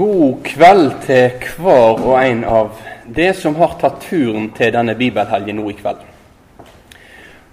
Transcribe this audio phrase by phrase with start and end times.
[0.00, 5.58] God kveld til hver og en av det som har tatt turen til denne bibelhelgen
[5.60, 6.00] nå i kveld.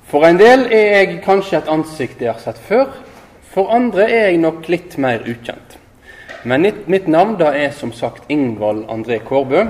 [0.07, 2.93] For en del er jeg kanskje et ansikt jeg har sett før.
[3.51, 5.75] For andre er jeg nok litt mer ukjent.
[6.47, 9.65] Men mitt navn da er som sagt Ingvald André Kårbø.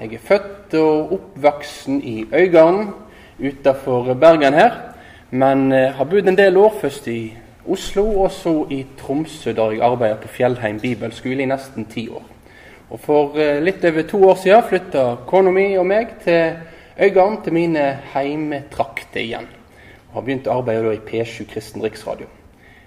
[0.00, 2.94] Jeg er født og oppvoksen i Øygarden
[3.36, 4.80] utafor Bergen her.
[5.30, 7.34] Men eh, har bodd en del år, først i
[7.68, 12.22] Oslo og så i Tromsø, der jeg arbeider på Fjellheim bibelskole i nesten ti år.
[12.90, 16.58] Og For eh, litt over to år siden flytta kona mi og meg til
[17.00, 19.48] Øygarden, til mine heimetrakter igjen.
[20.10, 22.28] Og har begynt å arbeide i P7 Kristen Riksradio.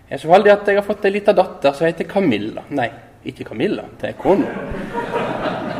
[0.07, 2.63] Jeg er så heldig at jeg har fått ei lita datter som heter Camilla.
[2.69, 2.87] Nei,
[3.27, 4.53] ikke Camilla, det er kona.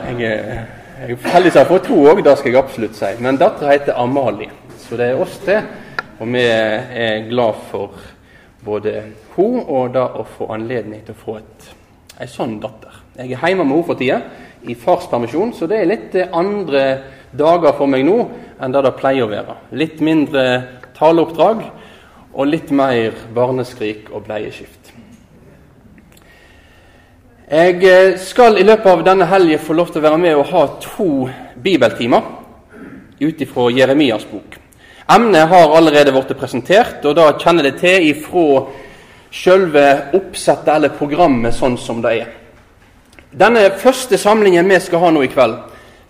[0.10, 3.14] Jeg, jeg er heldig som har fått to òg, det skal jeg absolutt si.
[3.24, 4.52] Men dattera heter Amalie.
[4.82, 5.62] Så det er oss, det.
[6.20, 7.96] Og vi er glad for
[8.66, 8.94] både
[9.36, 11.70] hun og det å få anledning til å få et,
[12.22, 13.04] ei sånn datter.
[13.18, 14.22] Jeg er hjemme med henne for tida,
[14.68, 16.84] i farspermisjon, så det er litt andre
[17.38, 18.18] dager for meg nå
[18.60, 19.58] enn det det pleier å være.
[19.78, 20.44] Litt mindre
[20.98, 21.64] taleoppdrag
[22.34, 24.94] og litt mer barneskrik og bleieskift.
[27.48, 30.50] Jeg eh, skal i løpet av denne helgen få lov til å være med og
[30.52, 31.30] ha to
[31.64, 32.26] bibeltimer
[33.22, 34.58] ut ifra Jeremias bok.
[35.10, 38.66] Emnet har allerede blitt presentert, og da kjenner det til ifra
[39.32, 39.86] selve
[40.18, 42.34] oppsettet eller programmet sånn som det er.
[43.32, 45.56] Denne første samlingen vi skal ha nå i kveld,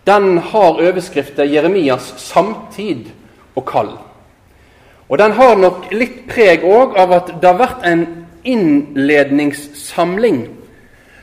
[0.07, 3.11] den har overskriften 'Jeremias samtid
[3.55, 3.97] og kall'.
[5.09, 10.47] Og Den har nok litt preg òg av at det har vært en innledningssamling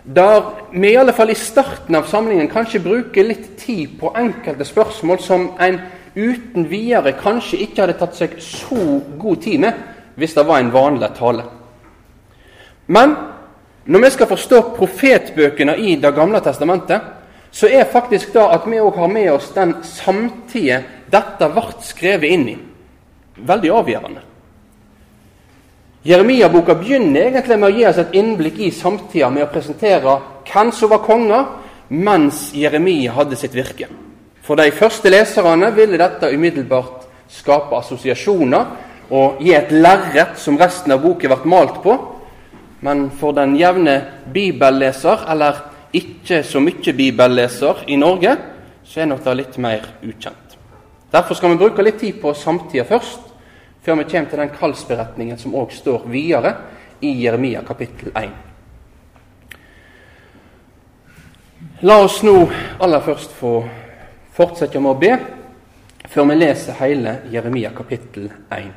[0.04, 4.64] der vi i alle fall i starten av samlingen kanskje bruker litt tid på enkelte
[4.64, 5.80] spørsmål som en
[6.14, 9.82] uten videre kanskje ikke hadde tatt seg så god tid med
[10.14, 11.44] hvis det var en vanlig tale.
[12.86, 13.16] Men
[13.84, 17.00] når vi skal forstå profetbøkene i Det gamle testamentet,
[17.50, 22.30] så er faktisk det at vi òg har med oss den samtida dette ble skrevet
[22.30, 22.56] inn i
[23.38, 24.22] veldig avgjørende.
[26.04, 30.18] Jeremia-boka begynner egentlig med å gi oss et innblikk i samtida med å presentere
[30.50, 31.46] hvem som var konger
[31.88, 33.88] mens Jeremia hadde sitt virke.
[34.44, 38.66] For de første leserne ville dette umiddelbart skape assosiasjoner
[39.14, 41.94] og gi et lerret som resten av boken ble malt på.
[42.84, 43.94] Men for den jevne
[44.32, 45.62] bibelleser, eller
[45.96, 48.34] ikke så mye bibelleser i Norge,
[48.84, 50.58] så er nok det litt mer ukjent.
[51.14, 53.22] Derfor skal vi bruke litt tid på samtida først,
[53.84, 56.52] før vi kommer til den kallsberetningen som òg står videre
[57.00, 58.28] i Jeremia kapittel 1.
[61.84, 62.36] La oss nå
[62.84, 63.54] aller først få
[64.34, 65.12] fortsette med å be
[66.10, 68.72] før vi leser hele Jeremia kapittel 1.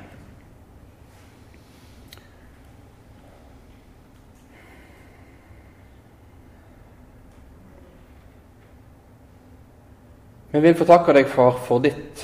[10.52, 12.24] Vi vil få takke deg, Far, for ditt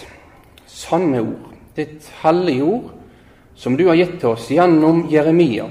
[0.69, 2.93] sanne ord, ditt hellige ord,
[3.57, 5.67] som du har gitt til oss gjennom Jeremia,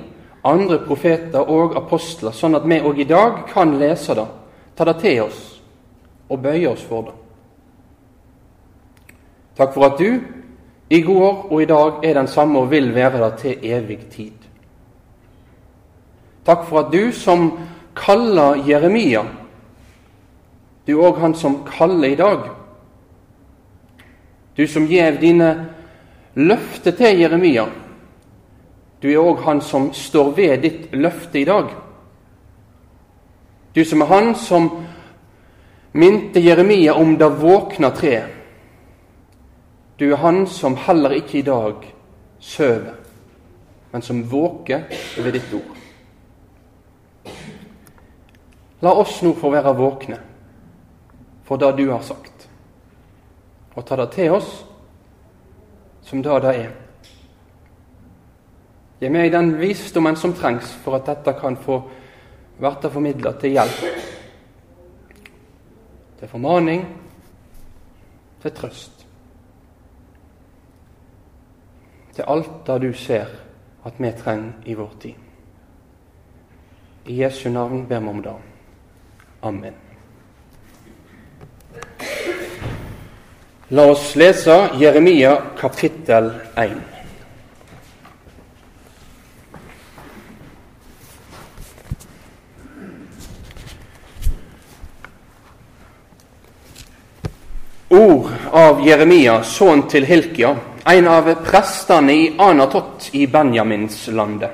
[0.47, 4.29] andre profeter og apostler, sånn at vi òg i dag kan lese det,
[4.77, 5.43] ta det til oss
[6.29, 7.22] og bøye oss for det.
[9.57, 10.21] Takk for at du
[10.91, 14.33] i går og i dag er den samme og vil være der til evig tid.
[16.47, 17.53] Takk for at du som
[17.97, 19.23] kaller Jeremia,
[20.87, 22.49] du òg han som kaller i dag.
[24.57, 25.69] Du som gjev dine
[26.35, 27.67] løfter til Jeremia.
[29.03, 31.71] Du er òg han som står ved ditt løfte i dag.
[33.75, 34.69] Du som er han som
[35.93, 38.42] minte Jeremia om det våkna treet.
[40.03, 41.85] Du er han som heller ikke i dag
[42.43, 42.95] sover,
[43.93, 44.89] men som våker
[45.21, 45.77] over ditt ord.
[48.83, 50.17] La oss nå få være våkne
[51.47, 52.49] for det du har sagt,
[53.77, 54.49] og ta det til oss
[56.03, 56.73] som det det er.
[58.99, 61.79] Gi meg den visdommen som trengs for at dette kan få
[62.59, 63.87] bli formidla til hjelp,
[66.19, 66.83] til formaning,
[68.43, 69.02] til trøst.
[72.13, 73.27] Til alt det du ser
[73.85, 75.15] at vi trenger i vår tid.
[77.07, 78.35] I Jesu navn ber vi om det.
[79.43, 79.75] Amen.
[83.69, 86.77] La oss lese Jeremia kapittel 1.
[97.89, 104.51] Ord av Jeremia, sønn til Hilkia, en av prestene i Anatot i Benjaminslandet.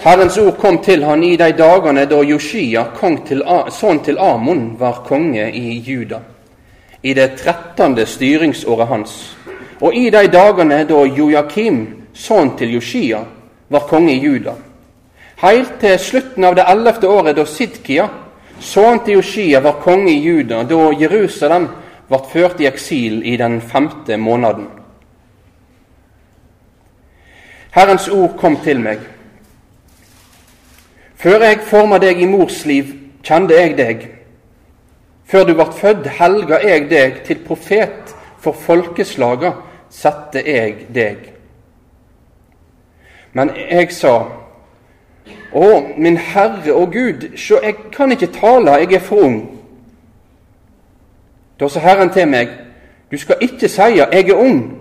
[0.00, 2.86] Herrens ord kom til han i de dagene da Joshia,
[3.28, 6.20] til, sønn til Amon, var konge i Juda,
[7.02, 9.18] i det trettende styringsåret hans,
[9.80, 11.82] og i de dagene da Joakim,
[12.14, 13.20] sønn til Joshia,
[13.68, 14.56] var konge i Juda,
[15.42, 18.08] heilt til slutten av det ellevte året da Sidkia,
[18.60, 21.68] sønn til Joshia, var konge i Juda, da Jerusalem
[22.10, 24.66] ble ført i eksil i den femte måneden.
[27.70, 28.98] Herrens ord kom til meg.
[31.20, 32.90] Før jeg forma deg i mors liv,
[33.22, 34.08] kjente jeg deg.
[35.30, 39.52] Før du ble født, helga jeg deg til profet for folkeslaga,
[39.90, 41.30] sette jeg deg.
[43.32, 44.16] Men jeg sa,
[45.50, 45.66] Å,
[45.98, 49.40] min Herre og Gud, sjå, jeg kan ikke tale, jeg er for ung.
[51.60, 52.48] Da sa Herren til meg,
[53.10, 54.74] du skal ikke si 'jeg er ung'.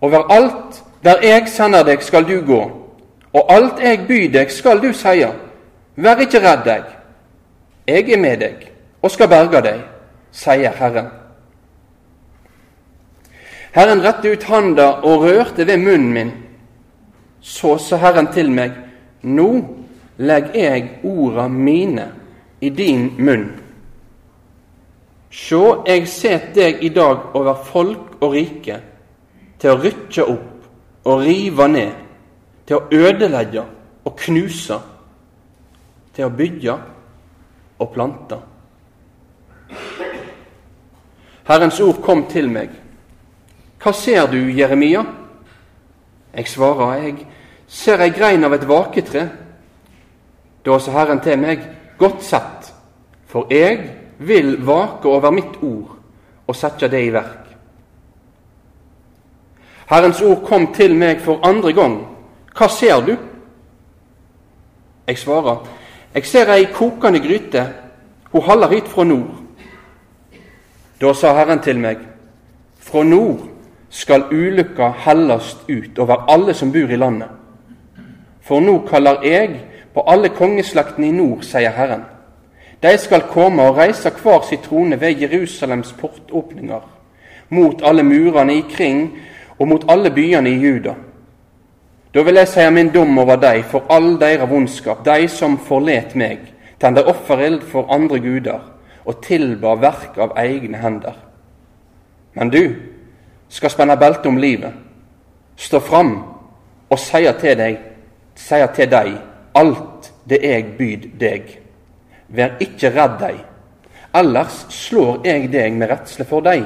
[0.00, 2.70] Overalt der jeg sender deg, skal du gå,
[3.32, 5.32] og alt jeg byr deg, skal du seie.
[5.96, 6.82] Vær ikke redd deg,
[7.86, 8.72] jeg er med deg
[9.02, 9.80] og skal berge deg,
[10.32, 11.06] sier Herren.
[13.72, 16.32] Herren rette ut handa og rørte ved munnen min.
[17.40, 18.72] Så sa Herren til meg,
[19.22, 19.64] nå
[20.18, 22.08] legger jeg orda mine
[22.60, 23.50] i din munn.
[25.30, 28.80] Sjå, eg set deg i dag over folk og rike,
[29.62, 31.92] til å rykkje opp og rive ned,
[32.66, 33.62] til å ødelegge
[34.06, 34.78] og knuse,
[36.16, 36.74] til å bygge
[37.78, 38.40] og plante.
[41.46, 42.74] Herrens ord kom til meg.
[43.80, 45.04] Hva ser du, Jeremia?
[46.34, 47.26] Jeg svarer, jeg
[47.66, 49.24] ser ei grein av et vaketre.
[50.66, 51.62] Da sa Herren til meg,
[51.98, 52.74] godt sett,
[53.30, 55.96] for jeg vil vake over mitt ord
[56.46, 57.46] og sette det i verk.
[59.90, 61.96] Herrens ord kom til meg for andre gang.
[62.54, 63.14] Hva ser du?
[65.08, 65.64] Jeg svarer,
[66.14, 67.64] jeg ser ei kokende gryte,
[68.30, 69.40] hun haller hit fra nord.
[71.00, 71.98] Da sa Herren til meg,
[72.78, 73.48] fra nord
[73.90, 77.28] skal ulykka hellast ut over alle som bor i landet.
[78.46, 79.60] For nå kaller jeg
[79.94, 82.04] på alle kongeslektene i nord, sier Herren.
[82.82, 86.80] De skal komme og reise hver sin trone ved Jerusalems portåpninger,
[87.48, 89.18] mot alle murene ikring
[89.58, 90.94] og mot alle byene i Juda.
[92.14, 96.16] Da vil jeg si min dom over dei for all deira vondskap, dei som forlet
[96.18, 96.40] meg,
[96.80, 98.60] tende offereld for andre guder
[99.04, 101.14] og tilba verk av egne hender.
[102.34, 102.74] Men du
[103.48, 104.72] skal spenne belte om livet,
[105.56, 106.14] stå fram
[106.90, 107.78] og seie til deg,
[108.34, 109.14] seie til deg
[109.54, 111.56] alt det jeg byd deg.
[112.30, 113.40] Vær ikke redd deg,
[114.14, 116.64] ellers slår jeg deg med redsle for deg.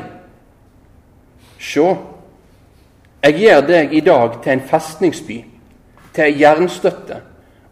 [1.61, 1.87] Sjå,
[3.25, 5.38] jeg gjør deg i dag til en festningsby,
[6.12, 7.22] til ei jernstøtte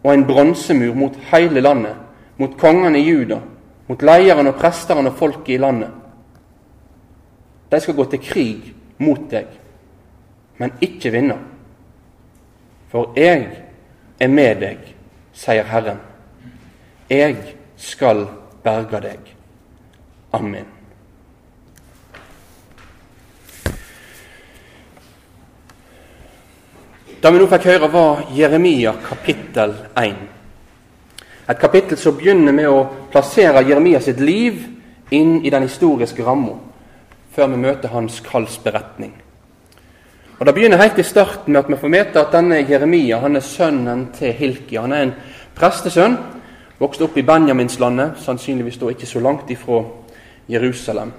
[0.03, 1.95] og en bronsemur mot hele landet,
[2.37, 3.37] mot kongene i Juda,
[3.87, 5.91] mot lederen og presteren og folket i landet.
[7.69, 9.47] De skal gå til krig mot deg,
[10.57, 11.37] men ikke vinne.
[12.89, 13.47] For jeg
[14.21, 14.81] er med deg,
[15.33, 16.01] sier Herren.
[17.09, 17.37] Jeg
[17.83, 18.25] skal
[18.63, 19.33] berge deg.
[20.31, 20.65] Amen.
[27.23, 30.15] Det vi nå fikk høre, var Jeremia kapittel 1.
[31.47, 34.63] Et kapittel som begynner med å plassere Jeremia sitt liv
[35.15, 36.57] inn i den historiske ramma,
[37.31, 39.13] før vi møter hans kallsberetning.
[40.39, 43.35] Og Det begynner helt i starten med at vi får vite at denne Jeremia han
[43.39, 44.81] er sønnen til Hilkia.
[44.81, 45.13] Han er en
[45.55, 46.17] prestesønn,
[46.83, 49.83] vokste opp i Benjaminslandet, sannsynligvis da ikke så langt ifra
[50.51, 51.11] Jerusalem.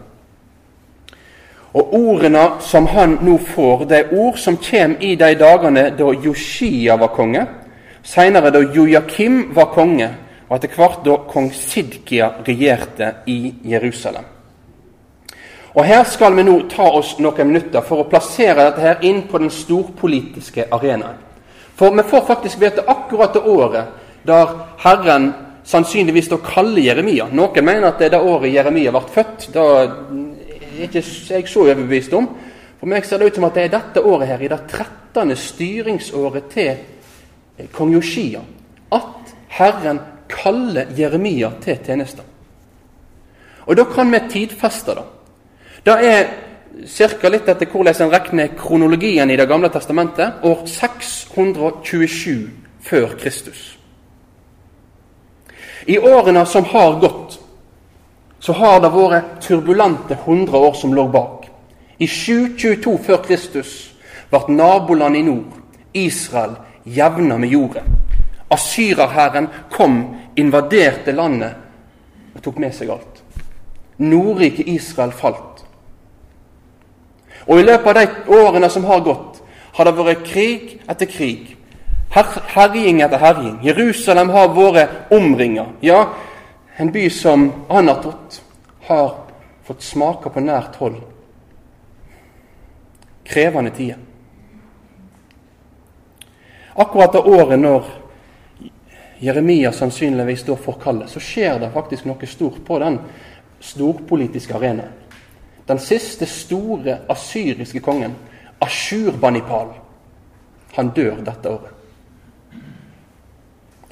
[1.75, 6.13] Og ordene som han nå får, det er ord som kommer i de dagene da
[6.25, 7.47] Joshia var konge,
[8.03, 10.11] senere da Jojakim var konge,
[10.49, 14.25] og etter hvert da kong Sidkia regjerte i Jerusalem.
[15.75, 19.25] Og Her skal vi nå ta oss noen minutter for å plassere dette her inn
[19.27, 21.19] på den storpolitiske arenaen.
[21.75, 25.33] For vi får faktisk vite akkurat det året der Herren
[25.65, 27.29] sannsynligvis da kalle Jeremia.
[27.33, 29.49] Noen mener at det er det året Jeremia ble født.
[29.55, 29.65] Da
[30.85, 32.29] ikke jeg så overbevist om.
[32.81, 35.37] For meg ser det ut som at det er dette året her, i det 13.
[35.39, 38.43] styringsåret til eh, kong Joshia,
[38.93, 42.23] at Herren kaller Jeremia til tjeneste.
[43.65, 45.07] Og da kan vi tidfeste det.
[45.87, 46.27] Det er
[46.85, 47.29] ca.
[47.31, 52.51] litt etter hvordan en regner kronologien i Det gamle testamentet, år 627
[52.83, 53.79] før Kristus.
[55.87, 57.39] I årene som har gått,
[58.39, 61.49] så har det vært turbulente 100 år som lå bak.
[61.99, 63.75] I 722 før Kristus
[64.31, 65.61] ble nabolandet i nord,
[65.95, 67.85] Israel, jevna med jorda.
[68.53, 71.55] Asyrerhæren kom, invaderte landet
[72.35, 73.23] og tok med seg alt.
[74.03, 75.63] Nordriket Israel falt.
[77.47, 79.41] Og i løpet av de årene som har gått,
[79.75, 81.55] har det vært krig etter krig.
[82.15, 83.59] Her, herjing etter herjing.
[83.67, 85.67] Jerusalem har vært omringa.
[85.83, 86.13] Ja,
[86.77, 88.39] en by som Anatot
[88.87, 89.17] har
[89.67, 91.01] fått smake på nært hold.
[93.27, 93.99] Krevende tider.
[96.75, 97.91] Akkurat det året når
[99.19, 103.01] Jeremia sannsynligvis står for kallet, så skjer det faktisk noe stort på den
[103.63, 104.95] storpolitiske arenaen.
[105.67, 108.15] Den siste store asyriske kongen,
[108.63, 109.73] Ashurbanipal,
[110.77, 111.74] han dør dette året.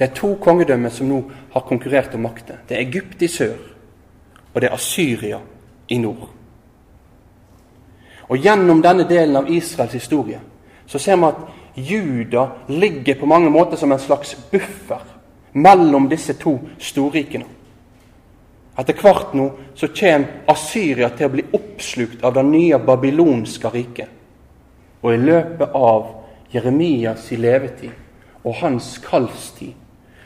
[0.03, 1.21] Det er to kongedømmer som nå
[1.53, 2.57] har konkurrert om makten.
[2.67, 3.55] Det er Egypt i sør,
[4.51, 5.37] og det er Asyria
[5.95, 6.25] i nord.
[8.27, 10.41] Og Gjennom denne delen av Israels historie
[10.91, 15.05] så ser vi at Juda ligger på mange måter som en slags buffer
[15.53, 17.47] mellom disse to storrikene.
[18.75, 19.47] Etter hvert nå
[19.79, 24.11] så kommer Asyria til å bli oppslukt av det nye babylonske riket.
[25.07, 26.11] Og i løpet av
[26.51, 29.79] Jeremias levetid og hans kallstid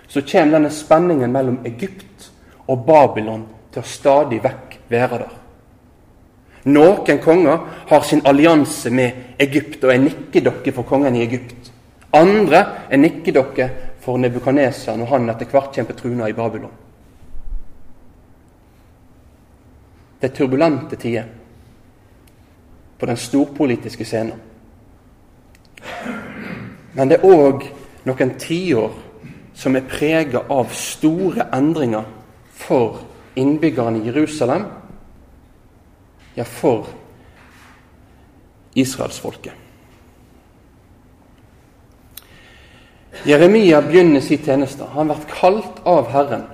[0.08, 2.30] så kommer denne spenningen mellom Egypt
[2.66, 5.34] og Babylon til å stadig vekk være der.
[6.66, 7.58] Noen konger
[7.88, 11.70] har sin allianse med Egypt og er nikkedokke for kongen i Egypt.
[12.16, 13.68] Andre er nikkedokke
[14.02, 16.74] for Nebukadneser når han etter hvert kommer på truna i Babylon.
[20.20, 21.24] Det er turbulente tider
[22.98, 24.40] på den storpolitiske scenen.
[26.96, 27.66] Men det er òg
[28.08, 28.94] noen tiår
[29.56, 32.04] som er prega av store endringer
[32.52, 33.00] for
[33.36, 34.66] innbyggerne i Jerusalem
[36.36, 36.86] ja, for
[38.76, 39.52] israelsfolket.
[43.24, 44.84] Jeremia begynner sin tjeneste.
[44.92, 46.44] Han blir kalt av Herren,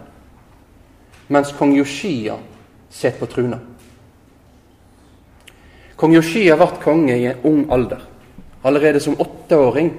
[1.27, 2.39] mens kong Joshia
[2.89, 3.59] sitter på truna.
[5.99, 8.01] Kong Joshia ble konge i en ung alder.
[8.63, 9.91] Allerede som åtteåring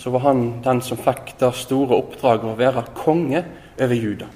[0.00, 3.42] så var han den som fikk det store oppdraget å være konge
[3.76, 4.28] over Juda.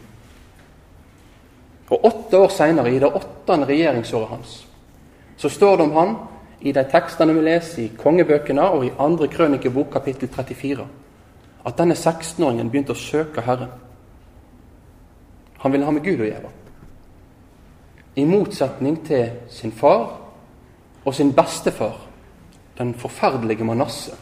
[1.88, 4.52] Og Åtte år seinere, i det åttende regjeringsåret hans,
[5.40, 6.12] så står det om han
[6.60, 10.84] i de tekstene vi leser i kongebøkene og i andre krønikebok kapittel 34,
[11.64, 13.72] at denne 16-åringen begynte å søke Herren.
[15.64, 16.52] Han ville ha med Gud å gjøre.
[18.20, 20.12] I motsetning til sin far
[21.04, 21.96] og sin bestefar,
[22.76, 24.12] den forferdelige Manasse.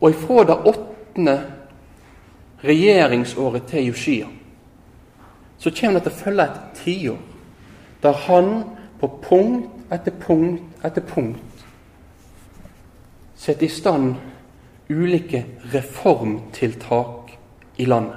[0.00, 1.36] Og ifra det åttende
[2.64, 4.26] regjeringsåret til Joshia
[5.60, 7.18] så kommer det til å følge et tiår
[8.00, 8.50] der han
[9.00, 11.64] på punkt etter punkt etter punkt
[13.40, 14.14] setter i stand
[14.90, 17.30] ulike reformtiltak
[17.76, 18.16] i landet.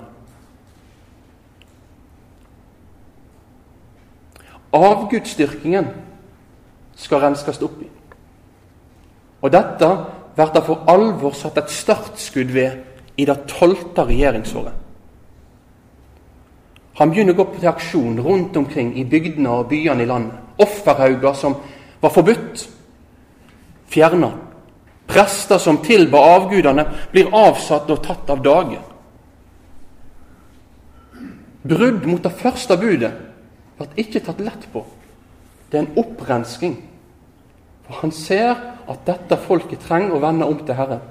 [4.73, 5.87] Avgudsdyrkingen
[6.97, 7.87] skal renskes opp i.
[9.43, 9.89] Og dette
[10.35, 14.79] blir det for alvor satt et startskudd ved i det tolvte regjeringsåret.
[16.97, 20.39] Han begynner å gå til aksjon rundt omkring i bygdene og byene i landet.
[20.61, 21.55] Offerhauger som
[22.01, 22.67] var forbudt,
[23.89, 24.29] fjerna.
[25.09, 28.79] Prester som tilba avgudene, blir avsatt og tatt av dage.
[31.63, 33.13] Brudd mot det første budet
[33.77, 34.83] blir ikke tatt lett på.
[35.69, 36.77] Det er en opprensking.
[37.87, 38.53] For han ser
[38.87, 41.03] at dette folket trenger å vende om til Herren.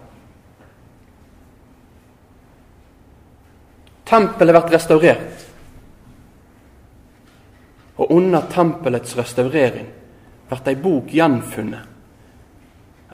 [4.13, 5.47] Tempelet blir restaurert.
[7.97, 9.89] Og under tempelets restaurering
[10.49, 11.89] blir ei bok gjenfunnet.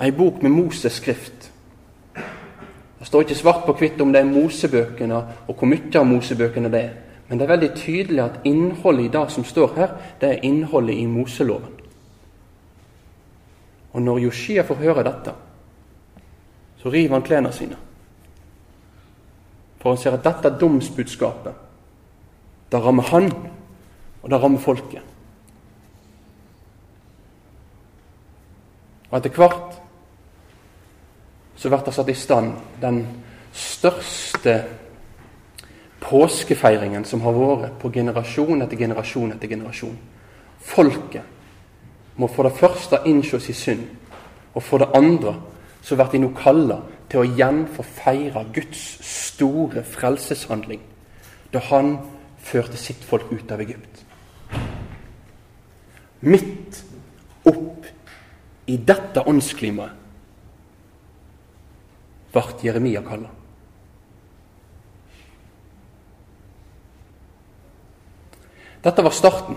[0.00, 1.50] Ei bok med Moses skrift.
[2.99, 6.71] Det står ikke svart på hvitt om det er Mosebøkene og hvor mye av Mosebøkene
[6.71, 6.95] det er.
[7.29, 10.97] Men det er veldig tydelig at innholdet i det som står her, det er innholdet
[10.99, 11.77] i Moseloven.
[13.99, 15.33] Og når Joshia får høre dette,
[16.78, 17.75] så river han klærne sine.
[19.83, 21.64] For han ser at dette domsbudskapet,
[22.71, 23.26] det rammer han
[24.23, 25.02] og det rammer folket.
[29.09, 29.78] Og etter hvert
[31.59, 33.00] så blir det satt i stand den
[33.50, 34.55] største
[36.05, 39.99] påskefeiringen som har vært på generasjon etter generasjon etter generasjon.
[40.62, 41.35] Folket
[42.18, 43.87] må for det første innse sin synd,
[44.54, 45.37] og for det andre
[45.82, 50.82] så blir de nå kalla til å igjen få feire Guds store frelseshandling
[51.52, 51.94] da han
[52.44, 53.98] førte sitt folk ut av Egypt
[56.20, 56.82] midt
[57.46, 57.87] opp
[58.68, 59.94] i dette åndsklimaet,
[62.32, 63.30] ble Jeremia kalla.
[68.84, 69.56] Dette var starten.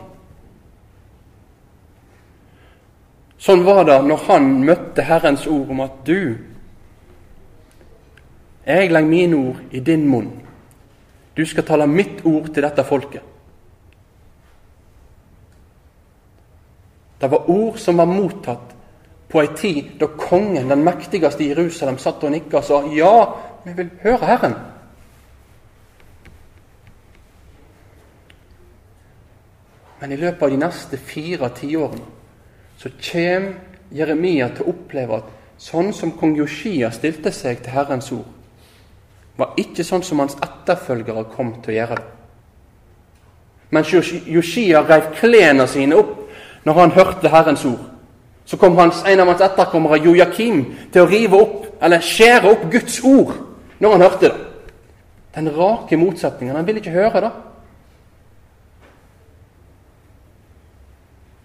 [3.41, 6.37] Sånn var det når han møtte Herrens ord om at du,
[8.61, 10.29] jeg legger mine ord i din munn.
[11.33, 13.23] Du skal tale mitt ord til dette folket.
[17.21, 18.77] Det var ord som var mottatt
[19.31, 23.15] på ei tid da kongen, den mektigste i Jerusalem, satt og nikka og sa ja,
[23.65, 24.55] vi vil høre Herren.
[30.01, 32.20] Men i løpet av de neste fire tiårene
[32.81, 33.53] så kommer
[33.93, 35.29] Jeremia til å oppleve at
[35.61, 38.25] sånn som kong Joshia stilte seg til Herrens ord,
[39.37, 42.07] var ikke sånn som hans etterfølgere kom til å gjøre det.
[43.71, 46.17] Mens Joshia reiv klærne sine opp
[46.65, 47.85] når han hørte Herrens ord,
[48.45, 52.65] så kom hans, en av hans etterkommere, Jojakim, til å rive opp, eller skjære opp
[52.73, 53.37] Guds ord
[53.79, 54.49] når han hørte det.
[55.37, 56.57] Den rake motsetningen.
[56.57, 57.31] Han ville ikke høre det.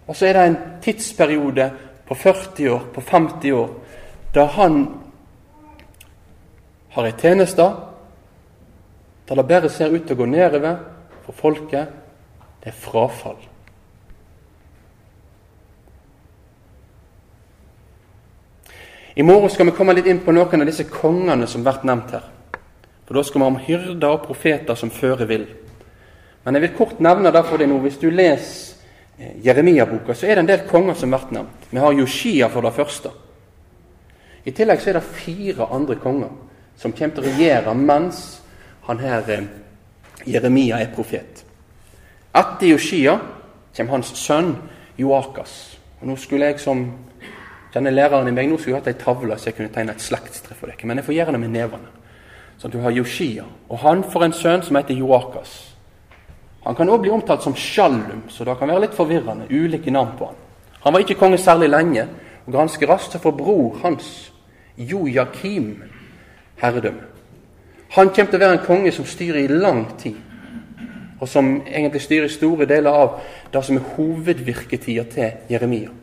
[0.06, 1.70] Og så er det en tidsperiode
[2.06, 3.70] på 40 år, på 50 år,
[4.34, 4.86] da han
[6.94, 7.66] har ei tjeneste
[9.26, 10.76] der det bare ser ut til å gå nedover
[11.26, 11.88] for folket.
[12.62, 13.40] Det er frafall.
[19.16, 22.14] I morgen skal vi komme litt inn på noen av disse kongene som blir nevnt
[22.14, 22.24] her.
[23.06, 25.46] For Da skal vi om hyrder og profeter som føre vil.
[26.44, 27.78] Men jeg vil kort nevne det for deg nå.
[27.82, 28.75] Hvis du leser
[29.18, 31.70] Jeremia-boka, så er det en del konger som blir nevnt.
[31.70, 33.12] Vi har Joshia for det første.
[34.44, 36.34] I tillegg så er det fire andre konger
[36.76, 38.20] som kommer til å regjere mens
[38.86, 39.48] han her eh,
[40.26, 41.42] Jeremia er profet.
[42.36, 43.16] Etter Joshia
[43.76, 44.54] kommer hans sønn
[45.00, 45.54] Joakas.
[46.00, 46.84] Og Nå skulle jeg som
[47.72, 50.54] denne læreren i meg nå skulle hatt ei tavle så jeg kunne tegne et slektstre
[50.56, 51.90] for dere, men jeg får gjøre det med nevene.
[52.56, 55.75] Så du har Joshia, og han får en sønn som heter Joakas.
[56.66, 59.46] Han kan også bli omtalt som sjallum, så det kan være litt forvirrende.
[59.50, 60.38] Ulike navn på han.
[60.82, 62.08] Han var ikke konge særlig lenge,
[62.46, 64.32] og ganske raskt så får bror hans,
[64.76, 65.82] Jojakim,
[66.60, 67.06] herredømme.
[67.94, 70.18] Han kommer til å være en konge som styrer i lang tid,
[71.20, 73.14] og som egentlig styrer store deler av
[73.52, 75.94] det som er hovedvirketida til Jeremia.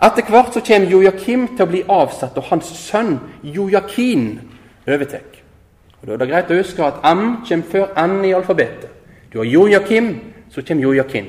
[0.00, 4.30] Etter hvert så kommer Jojakim til å bli avsatt, og hans sønn Jojakin
[4.86, 5.26] overtar.
[6.00, 8.99] Da er det greit å huske at M kommer før N i alfabetet.
[9.32, 11.26] Du har Jojakim, så kommer Jojakim.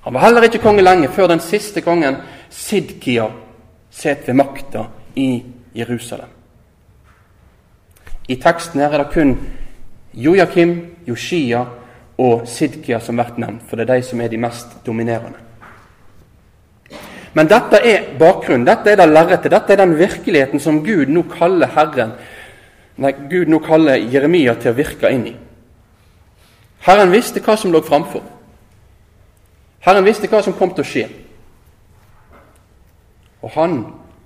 [0.00, 2.16] Han var heller ikke konge lenge før den siste kongen,
[2.50, 3.28] Sidkia,
[3.90, 5.42] sitter ved makta i
[5.74, 6.28] Jerusalem.
[8.28, 9.36] I teksten her er det kun
[10.14, 10.74] Jojakim,
[11.06, 11.64] Joshia
[12.18, 15.38] og Sidkia som blir nevnt, for det er de som er de mest dominerende.
[17.32, 21.22] Men dette er bakgrunnen, dette er det lerretet, dette er den virkeligheten som Gud nå
[21.30, 22.12] kaller Herren,
[22.98, 25.34] nei, Gud nå kaller Jeremia til å virke inn i.
[26.82, 28.22] Herren visste hva som lå framfor.
[29.82, 31.04] Herren visste hva som kom til å skje.
[33.42, 33.76] Og han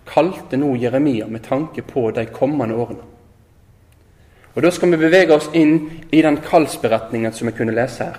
[0.06, 3.04] kalte nå Jeremia med tanke på de kommende årene.
[4.56, 8.16] Og Da skal vi bevege oss inn i den kallsberetningen som vi kunne lese her.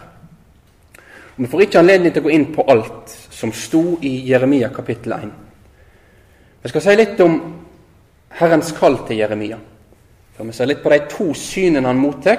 [1.37, 4.69] Og Vi får ikke anledning til å gå inn på alt som sto i Jeremia
[4.69, 5.31] kapittel 1.
[6.61, 7.39] Vi skal si litt om
[8.37, 9.57] Herrens kall til Jeremia.
[10.37, 12.37] Før vi ser litt på de to synene han mottar,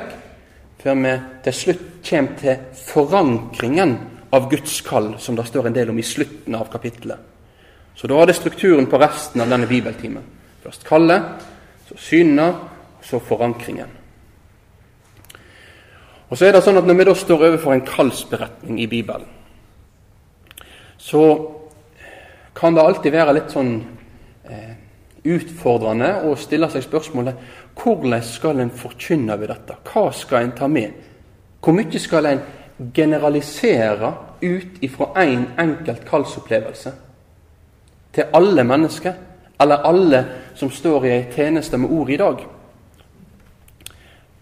[0.78, 1.14] før vi
[1.44, 3.96] til slutt kommer til forankringen
[4.32, 7.18] av Guds kall, som det står en del om i slutten av kapittelet.
[7.98, 10.22] Så da er det strukturen på resten av denne bibeltimen.
[10.62, 11.24] Først kallet,
[11.88, 12.52] så synene,
[13.02, 13.90] så forankringen.
[16.28, 19.26] Og så er det sånn at Når vi da står overfor en kallsberetning i Bibelen,
[20.98, 21.22] så
[22.54, 23.72] kan det alltid være litt sånn
[24.50, 24.74] eh,
[25.24, 27.38] utfordrende å stille seg spørsmålet
[27.82, 29.76] hvordan skal en forkynne ved dette?
[29.92, 30.92] Hva skal en ta med?
[31.62, 32.40] Hvor mye skal en
[32.94, 34.12] generalisere
[34.42, 36.92] ut ifra én en enkelt kallsopplevelse
[38.12, 39.12] til alle mennesker,
[39.60, 42.46] eller alle som står i ei tjeneste med ord i dag?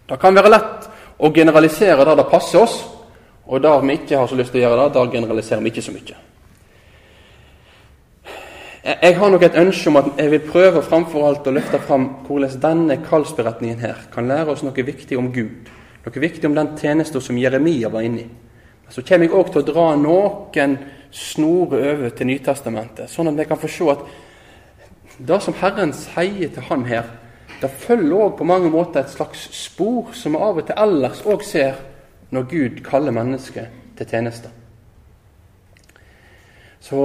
[0.09, 0.87] Det kan være lett
[1.19, 2.77] å generalisere der det passer oss,
[3.47, 5.81] og der vi ikke har så lyst til å gjøre det, der generaliserer vi ikke
[5.81, 6.15] så mye.
[8.87, 12.05] Jeg har nok et ønske om at jeg vil prøve framfor alt å løfte fram
[12.23, 15.67] hvordan denne kallsberetningen her kan lære oss noe viktig om Gud.
[16.05, 18.27] Noe viktig om den tjenesten som Jeremia var inne i.
[18.87, 20.77] Så kommer jeg òg til å dra noen
[21.11, 24.05] snorer over til Nytestamentet, sånn at vi kan få se at
[25.27, 27.09] det som Herren sier til han her,
[27.59, 31.25] det følger òg på mange måter et slags spor som vi av og til ellers
[31.27, 31.81] òg ser
[32.31, 34.53] når Gud kaller mennesket til tjeneste.
[36.79, 37.03] Så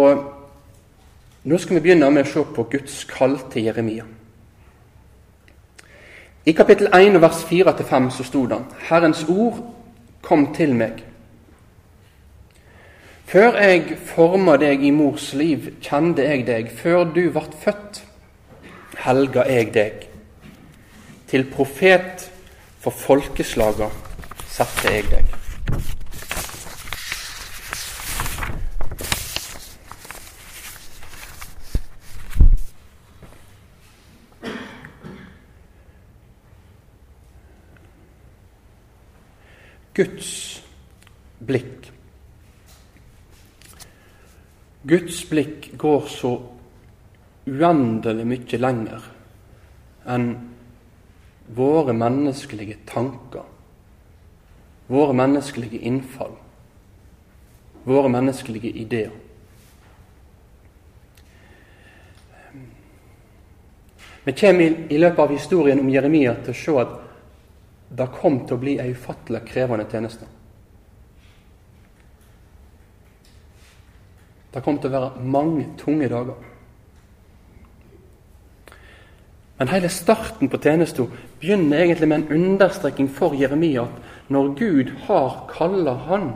[1.44, 4.04] nå skal vi begynne med å se på Guds kall til Jeremia.
[6.46, 9.58] I kapittel 1 vers 4-5 så sto det Herrens ord
[10.22, 11.02] kom til meg.
[13.32, 16.68] Før jeg forma deg i mors liv, kjente jeg deg.
[16.68, 18.02] Før du vart født,
[19.06, 20.04] helga jeg deg.
[21.30, 22.28] Til profet
[22.82, 23.88] for folkeslaga
[24.52, 25.34] satte jeg deg.
[39.94, 40.62] Guds
[41.38, 41.90] blikk.
[44.82, 46.30] Guds blikk går så
[47.46, 49.04] uendelig mye lenger
[50.14, 50.30] enn
[51.52, 53.44] våre menneskelige tanker,
[54.88, 56.34] våre menneskelige innfall,
[57.84, 59.12] våre menneskelige ideer.
[64.24, 67.00] Vi kommer i løpet av historien om Jeremia til å se at
[67.96, 70.28] det kom til å bli ei ufattelig krevende tjeneste.
[74.52, 76.48] Det kom til å være mange tunge dager.
[79.58, 84.90] Men hele starten på tjenesten begynner egentlig med en understreking for Jeremia at når Gud
[85.06, 86.32] har kalla han,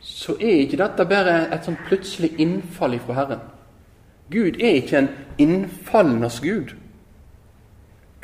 [0.00, 3.44] så er ikke dette bare et sånn plutselig innfall ifra Herren.
[4.32, 6.74] Gud er ikke en innfallenes Gud.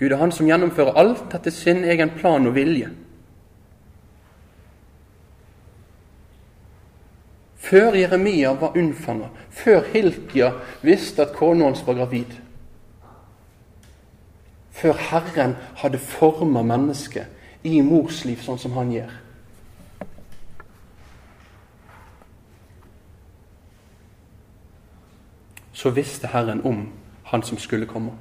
[0.00, 2.88] Gud er Han som gjennomfører alt etter sin egen plan og vilje.
[7.60, 12.32] Før Jeremia var unnfanga, før Hilkia visste at kona hans var gravid,
[14.72, 17.28] før Herren hadde forma mennesket
[17.62, 19.12] i mors liv sånn som han gjør.
[25.76, 26.86] Så visste Herren om
[27.28, 28.16] han som skulle komme.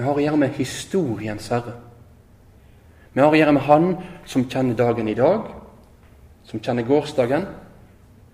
[0.00, 1.74] Vi har å gjøre med historiens herre.
[3.12, 3.90] Vi har å gjøre med Han
[4.24, 5.50] som kjenner dagen i dag,
[6.48, 7.44] som kjenner gårsdagen,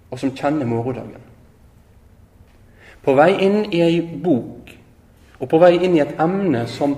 [0.06, 1.24] og som kjenner morgendagen.
[3.02, 4.70] På vei inn i ei bok,
[5.40, 6.94] og på vei inn i et emne som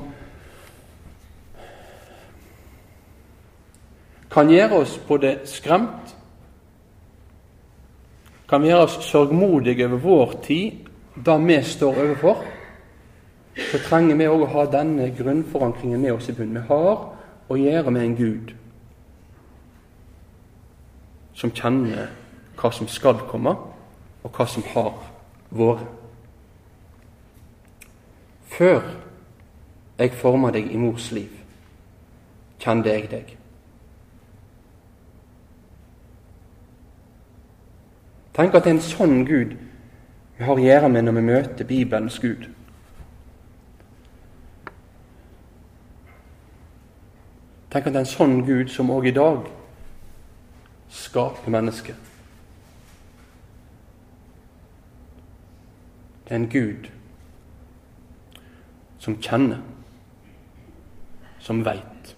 [4.29, 6.13] kan gjøre oss både skremt,
[8.53, 10.85] kan gjøre oss sørgmodige over vår tid,
[11.25, 12.45] det vi står overfor,
[13.59, 16.63] så trenger vi òg å ha denne grunnforankringen med oss i bunnen.
[16.63, 17.05] Vi har
[17.49, 18.55] å gjøre med en Gud
[21.39, 22.09] som kjenner
[22.59, 23.55] hva som skal komme,
[24.27, 24.97] og hva som har
[25.55, 25.87] vært.
[28.49, 28.81] Før
[29.99, 31.31] jeg forma deg i mors liv,
[32.59, 33.35] kjente jeg deg.
[38.35, 39.55] Tenk at det er en sånn Gud
[40.39, 42.47] vi har å gjøre med når vi møter Bibelens Gud.
[47.69, 49.49] Tenk at det er en sånn Gud som òg i dag
[50.89, 51.97] skaper mennesket.
[56.25, 56.89] Det er en Gud
[58.99, 59.61] som kjenner,
[61.41, 62.15] som veit,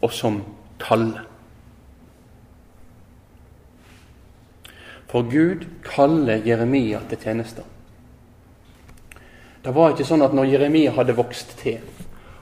[0.00, 0.42] og som
[0.80, 1.24] kaller.
[5.08, 7.64] For Gud kaller Jeremia til tjenester.
[9.64, 11.80] Det var ikke sånn at når Jeremia hadde vokst til,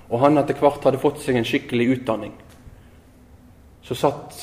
[0.09, 2.35] og han etter hvert hadde fått seg en skikkelig utdanning,
[3.83, 4.38] så satt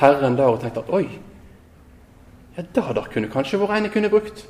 [0.00, 1.06] Herren der og tenkte at oi,
[2.56, 4.44] ja, det der kunne kanskje vår ene kunne brukt.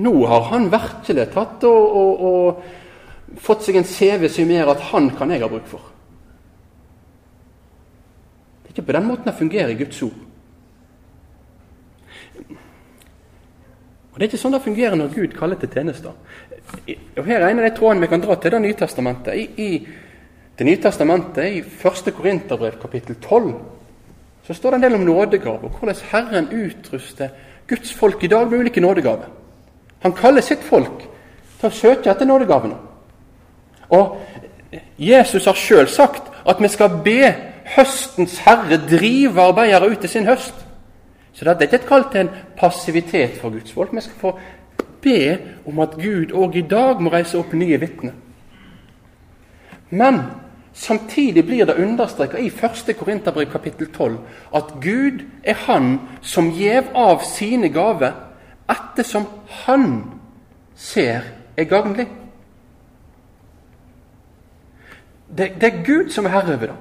[0.00, 4.88] Nå har han virkelig tatt og, og, og fått seg en CV som gjør at
[4.90, 5.84] han kan jeg ha bruk for.
[8.62, 10.18] Det er ikke på den måten det fungerer i Guds ord.
[14.10, 16.14] Og Det er ikke sånn det fungerer når Gud kaller til tjenester.
[17.16, 19.34] Og Her er en av de trådene vi kan dra til Det nye testamentet.
[19.34, 19.86] I, i
[20.58, 22.14] Det nye testamentet, i 1.
[22.14, 23.54] Korinterbrev kapittel 12,
[24.46, 27.28] så står det en del om nådegave, og hvordan Herren utruster
[27.68, 29.28] Guds folk i dag med ulike nådegaver.
[30.00, 31.04] Han kaller sitt folk
[31.60, 32.76] til å søke etter nådegavene.
[33.90, 34.18] Og
[34.98, 37.34] Jesus har sjøl sagt at vi skal be
[37.76, 40.54] høstens herre drive arbeidere ut til sin høst.
[41.32, 43.94] Så dette er ikke et kall til en passivitet for Guds folk.
[43.94, 44.34] Vi skal få
[45.02, 48.12] be om at Gud òg i dag må reise opp nye vitner.
[49.90, 50.20] Men
[50.72, 52.96] samtidig blir det understreka i 1.
[52.98, 54.18] Korinterbrev kapittel 12
[54.54, 58.12] at Gud er Han som gjev av sine gaver
[58.70, 59.26] ettersom
[59.64, 60.04] Han
[60.76, 61.20] ser
[61.56, 62.06] er gagnlig.
[65.38, 66.76] Det, det, er Gud som er herre over det.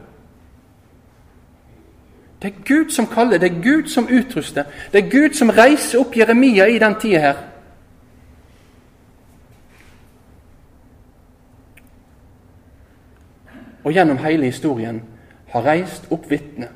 [2.41, 4.63] Det er Gud som kaller, det er Gud som utruster.
[4.91, 7.48] Det er Gud som reiser opp Jeremia i den tida her.
[13.83, 15.01] Og gjennom hele historien
[15.53, 16.73] har reist opp vitner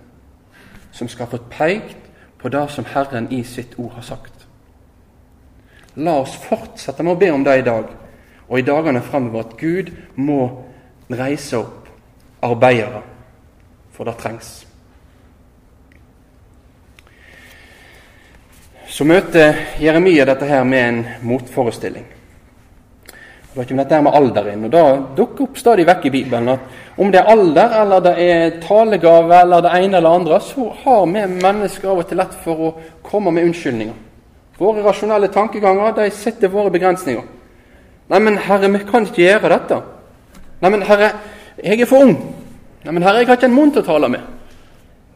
[0.93, 2.09] som skal få pekt
[2.41, 4.33] på det som Herren i sitt ord har sagt.
[5.95, 7.89] La oss fortsette med å be om det i dag
[8.47, 10.41] og i dagene framover, at Gud må
[11.09, 11.87] reise opp
[12.43, 13.01] arbeidere,
[13.95, 14.51] for det trengs.
[18.93, 22.05] Så møter Jeremia dette her med en motforestilling.
[23.07, 24.83] Det var ikke dette med alder inn, og Da
[25.17, 29.41] dukker opp stadig vekk i Bibelen at om det er alder, eller det er talegave,
[29.41, 32.73] eller det ene eller andre, så har vi mennesker av og til lett for å
[33.05, 33.95] komme med unnskyldninger.
[34.59, 37.25] Våre rasjonelle tankeganger de setter våre begrensninger.
[38.13, 39.79] Nei, men Herre, vi kan ikke gjøre dette.
[40.61, 41.09] Nei, men Herre,
[41.57, 42.13] jeg er for ung.
[42.83, 44.29] Nei, men Herre, jeg har ikke en munn til å tale med.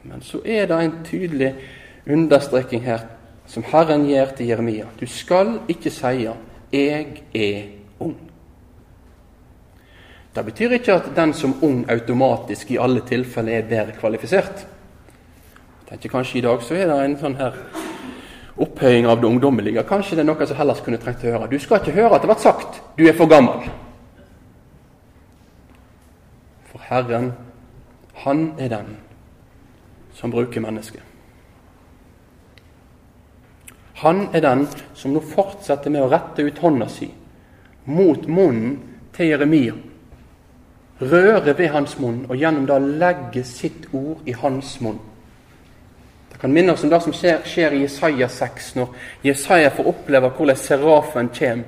[0.08, 1.52] Men så er det en tydelig
[2.08, 3.06] understreking her
[3.48, 4.88] som Herren gjør til Jeremia.
[5.00, 6.28] Du skal ikke si
[6.72, 7.63] 'jeg er
[8.00, 8.16] ung'.
[10.38, 14.60] Det betyr ikke at den som ung automatisk i alle tilfeller er bedre kvalifisert.
[15.82, 17.56] Jeg tenker Kanskje i dag så er det en sånn her
[18.62, 19.86] opphøying av det ungdommelige.
[19.89, 21.47] Kanskje det er noe som Hellas kunne trengt å høre.
[21.50, 23.65] Du skal ikke høre at det blir sagt 'du er for gammel'.
[26.69, 27.34] For Herren,
[28.13, 28.97] han er den
[30.13, 31.02] som bruker mennesket.
[33.93, 37.12] Han er den som nå fortsetter med å rette ut hånda si
[37.86, 38.80] mot munnen
[39.13, 39.73] til Jeremia
[41.02, 45.00] røre ved hans munn, og gjennom det legge sitt ord i hans munn.
[46.32, 49.88] Det kan minne oss om det som skjer, skjer i Jesaja 6, når Jesaja får
[49.90, 51.64] oppleve hvordan serafen kommer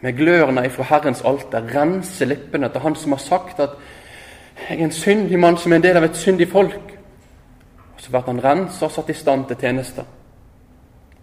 [0.00, 3.70] med glørne ifra Herrens alter, renser lippene til han som har sagt at
[4.68, 6.96] 'jeg er en syndig mann som er en del av et syndig folk'.
[7.94, 10.04] Og Så blir han renset og satt i stand til tjenester.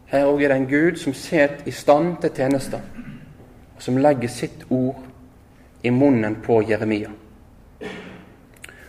[0.06, 2.80] Her òg er det en Gud som sitter i stand til tjenester,
[3.76, 5.04] og som legger sitt ord
[5.84, 7.10] i munnen på Jeremia.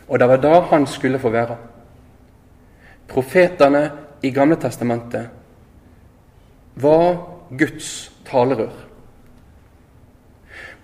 [0.08, 1.56] Og det var da han skulle få være.
[3.08, 3.84] Profetene
[4.22, 5.28] i Gamle Testamentet
[6.74, 7.16] var
[7.58, 8.72] Guds talerør.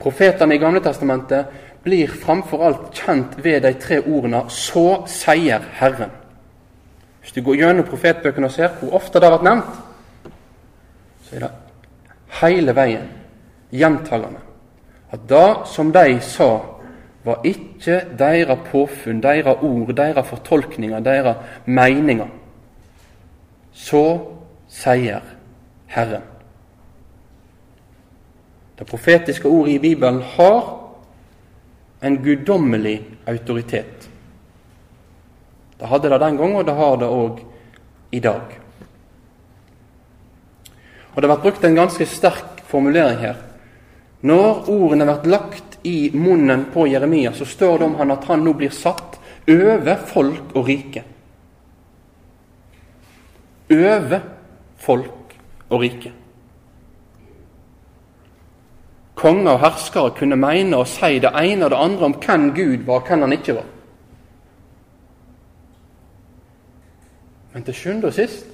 [0.00, 1.46] Profetene i Gamle Testamentet
[1.84, 6.10] blir framfor alt kjent ved de tre ordene 'Så sier Herren'.
[7.20, 9.74] Hvis du går gjennom profetbøkene og ser hvor ofte det har vært nevnt,
[11.22, 11.50] så er det
[12.40, 13.10] hele veien
[13.70, 14.40] gjentagende
[15.12, 16.60] at det som de sa
[17.24, 22.28] var ikke deres påfunn, deres ord, deres fortolkninger, deres meninger.
[23.72, 24.04] Så
[24.68, 25.20] sier
[25.90, 26.24] Herren.
[28.78, 30.62] Det profetiske ordet i Bibelen har
[32.02, 34.08] en guddommelig autoritet.
[35.80, 37.42] Det hadde det den gang, og det har det òg
[38.12, 38.56] i dag.
[41.14, 43.36] Og Det har vært brukt en ganske sterk formulering her.
[44.22, 48.24] Når ordene har vært lagt i munnen på Jeremia, så står det om han at
[48.24, 51.04] han nå blir satt over folk og rike.
[53.70, 54.20] Over
[54.80, 55.36] folk
[55.70, 56.12] og rike.
[59.20, 62.86] Konger og herskere kunne mene og si det ene og det andre om hvem Gud
[62.86, 63.68] var og hvem han ikke var.
[67.52, 68.46] Men til sjuende og sist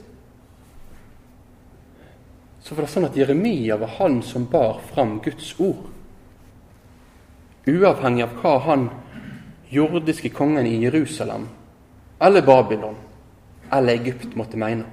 [2.66, 5.84] så var det sånn at Jeremia var han som bar fram Guds ord
[7.66, 8.88] uavhengig av hva han
[9.70, 11.48] jordiske kongen i Jerusalem
[12.20, 12.94] eller Babylon
[13.72, 14.84] eller Egypt måtte mene.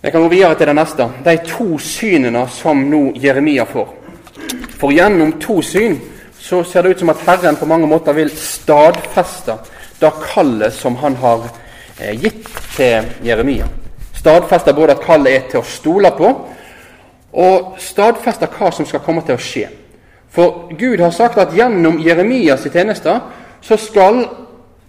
[0.00, 1.08] Jeg kan gå videre til det neste.
[1.24, 3.90] De to synene som nå Jeremia får.
[4.80, 5.98] For gjennom to syn
[6.40, 9.58] så ser det ut som at Herren på mange måter vil stadfeste
[10.00, 11.44] det kallet som han har
[12.00, 13.68] eh, gitt til Jeremia
[14.20, 16.32] stadfester både at kallet er til å stole på,
[17.30, 19.68] og stadfester hva som skal komme til å skje.
[20.30, 23.20] For Gud har sagt at gjennom Jeremias tjenester
[23.64, 24.20] så skal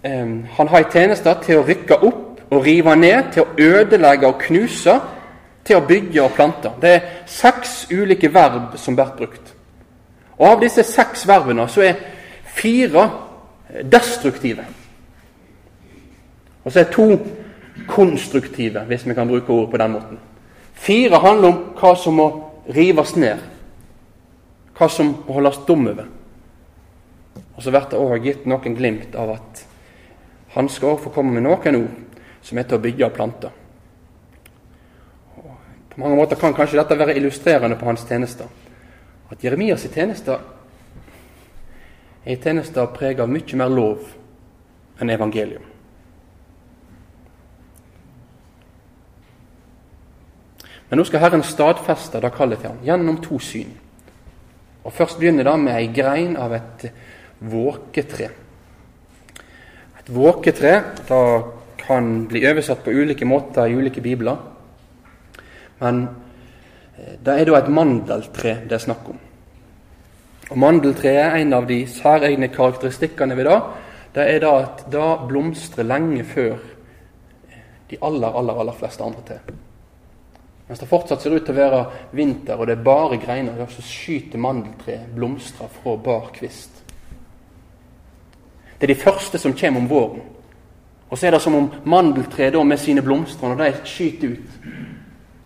[0.04, 4.28] eh, han ha en tjeneste til å rykke opp og rive ned, til å ødelegge
[4.28, 4.98] og knuse,
[5.66, 6.74] til å bygge og plante.
[6.82, 9.54] Det er seks ulike verb som blir brukt.
[10.38, 12.02] Og Av disse seks verbene så er
[12.58, 13.06] fire
[13.92, 14.66] destruktive.
[16.66, 17.08] Og så er to
[17.88, 20.20] konstruktive, hvis vi kan bruke ordet på den måten.
[20.74, 22.28] Fire handler om hva som må
[22.74, 23.42] rives ned,
[24.78, 26.08] hva som må holdes dum over.
[27.56, 29.66] Og så blir det òg gitt noen glimt av at
[30.56, 33.52] han skal også få komme med noen ord som er til å bygge og plante.
[35.92, 38.48] På mange måter kan kanskje dette være illustrerende på hans tjenester.
[39.32, 40.40] At Jeremias tjeneste
[42.26, 44.08] er en tjeneste preget av mye mer lov
[45.02, 45.71] enn evangelium.
[50.92, 53.70] Men nå skal Herren stadfeste det kallet til ham gjennom to syn.
[54.84, 56.84] Og Først begynner det med ei grein av et
[57.40, 58.28] våketre.
[60.02, 60.74] Et våketre
[61.08, 61.22] det
[61.86, 64.36] kan bli oversatt på ulike måter i ulike bibler.
[65.80, 66.04] Men
[66.98, 69.24] eh, det er da et mandeltre det er snakk om.
[70.52, 73.60] Og Mandeltreet en av de særegne karakteristikkene ved det.
[74.12, 76.58] Det er da at det blomstrer lenge før
[77.88, 79.61] de aller, aller, aller fleste andre tre.
[80.72, 81.80] Mens det fortsatt ser ut til å være
[82.16, 86.78] vinter og det er bare greiner, så skyter mandeltreet blomstrer fra bar kvist.
[88.80, 90.22] Det er de første som kommer om våren.
[91.10, 94.54] Og så er det som om mandeltreet med sine blomster, når de skyter ut,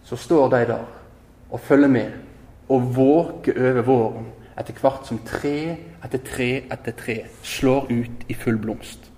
[0.05, 0.83] så står de der
[1.49, 4.27] og følger med og våker over våren
[4.61, 5.55] etter hvert som tre
[6.05, 9.09] etter tre etter tre slår ut i full blomst.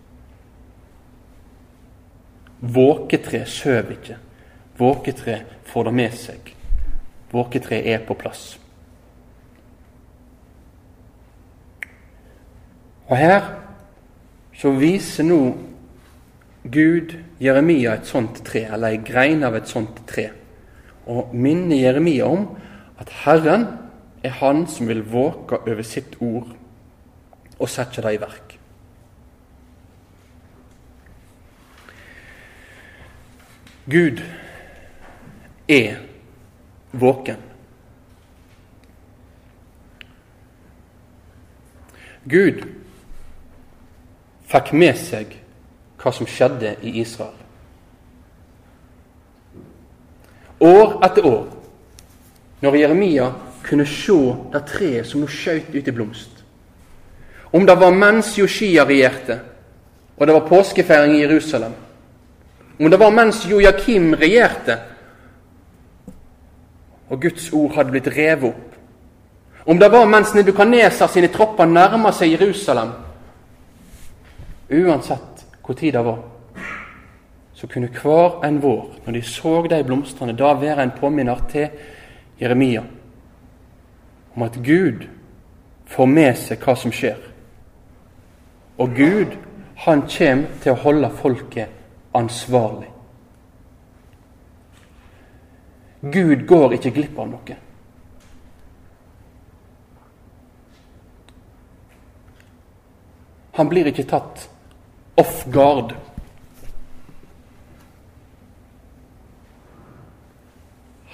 [2.64, 4.18] Våketre sover ikke.
[4.78, 6.54] Våketre får det med seg.
[7.32, 8.58] Våketre er på plass.
[13.08, 13.42] Og her
[14.58, 15.42] så viser nå
[16.68, 20.30] Gud Jeremia et sånt tre, eller ei grein av et sånt tre,
[21.08, 22.50] og minner Jeremia om
[23.00, 23.68] at Herren
[24.26, 26.50] er Han som vil våke over sitt ord
[27.58, 28.58] og sette det i verk.
[33.88, 34.20] Gud
[35.68, 36.00] er
[36.92, 37.38] våken.
[42.28, 42.64] Gud
[44.48, 45.36] fikk med seg
[45.98, 47.36] hva som skjedde i Israel.
[50.64, 51.46] År etter år,
[52.64, 53.28] når Jeremia
[53.68, 54.18] kunne se
[54.54, 56.44] det treet som nå skjøt ut i blomst.
[57.52, 59.40] Om det var mens Joshia regjerte,
[60.18, 61.76] og det var påskefeiring i Jerusalem,
[62.80, 64.78] om det var mens Joakim regjerte
[67.10, 68.76] og Guds ord hadde blitt revet opp.
[69.68, 72.94] Om det var mens Nebukadnesar sine tropper nærma seg Jerusalem.
[74.72, 76.20] Uansett hvor tid det var,
[77.54, 81.68] så kunne hver en vår, når de så de blomstrene, da være en påminner til
[82.40, 82.84] Jeremia
[84.38, 85.08] om at Gud
[85.90, 87.18] får med seg hva som skjer.
[88.78, 89.34] Og Gud,
[89.82, 91.74] han kommer til å holde folket
[92.14, 92.92] ansvarlig.
[96.02, 97.58] Gud går ikke glipp av noe.
[103.58, 104.44] Han blir ikke tatt
[105.18, 105.96] off guard.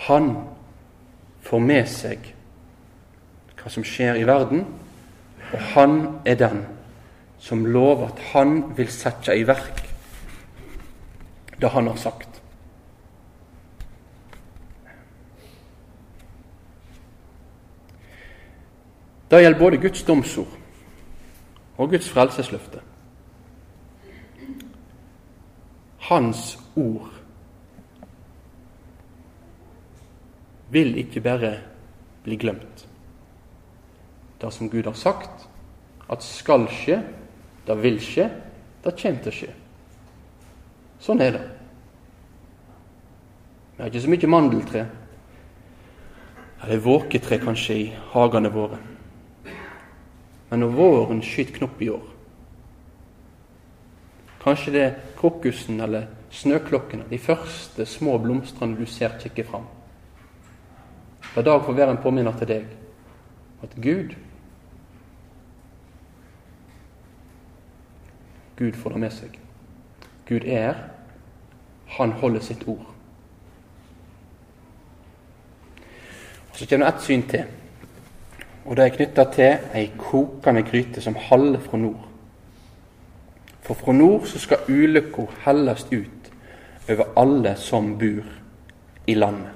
[0.09, 0.33] Han
[1.47, 2.33] får med seg
[3.61, 4.65] hva som skjer i verden,
[5.53, 5.95] og han
[6.27, 6.65] er den
[7.39, 9.79] som lover at han vil sette i verk
[11.63, 12.32] det han har sagt.
[19.33, 20.57] Det gjelder både Guds domsord
[21.77, 22.81] og Guds frelsesløfte.
[25.97, 27.09] Hans ord
[30.69, 31.55] vil ikke bare
[32.23, 32.85] bli glemt.
[34.41, 35.49] Det som Gud har sagt
[36.11, 37.01] at skal skje,
[37.65, 38.29] det vil skje,
[38.85, 39.51] det kommer til å skje.
[41.01, 41.45] Sånn er det.
[43.73, 44.87] Vi har ikke så mye mandeltre.
[46.61, 48.92] Eller våketre, kanskje, i hagene våre.
[50.53, 52.09] Men når våren skyter knopp i år
[54.43, 59.65] Kanskje det er krokusen eller snøklokkene, de første små blomstene du ser kikke fram.
[61.33, 62.67] La dag få være en påminner til deg
[63.65, 64.13] at Gud
[68.61, 69.41] Gud får det med seg.
[70.29, 70.77] Gud er,
[71.97, 72.85] han holder sitt ord.
[76.51, 77.49] Og Så kommer det ett syn til,
[78.65, 82.05] og det er knytta til ei kokende gryte som haller fra nord.
[83.63, 86.31] For fra nord så skal ulykka helles ut
[86.89, 88.23] over alle som bor
[89.07, 89.51] i landet.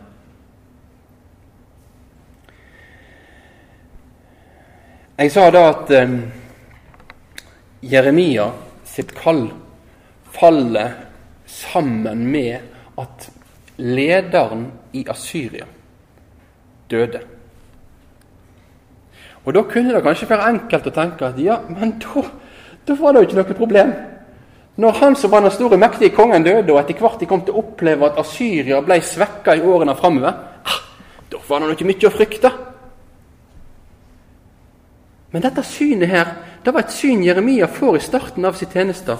[5.17, 6.11] Jeg sa da at eh,
[7.81, 8.51] Jeremia
[8.85, 9.47] sitt kall
[10.35, 10.93] faller
[11.49, 12.59] sammen med
[13.01, 13.29] at
[13.77, 15.65] lederen i Asyria
[16.91, 17.36] døde.
[19.47, 22.23] Og Da kunne det kanskje være enkelt å tenke at ja, men da,
[22.87, 23.93] da var det jo ikke noe problem.
[24.77, 27.55] Når han som var den store, mektige kongen døde, og etter hvert de kom til
[27.55, 30.35] å oppleve at Asyria ble svekka i årene framover,
[30.67, 30.81] ah,
[31.31, 32.51] da var det ikke mye å frykte.
[35.31, 36.35] Men dette synet her,
[36.65, 39.15] det var et syn Jeremia får i starten av sin tjeneste